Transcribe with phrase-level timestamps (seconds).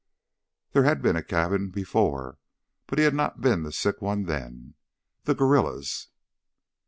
[0.71, 2.39] There had been a cabin before,
[2.87, 4.73] but he had not been the sick one then.
[5.25, 6.07] The guerrillas!